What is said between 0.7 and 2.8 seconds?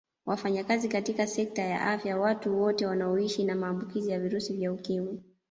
katika sekta ya afya Watu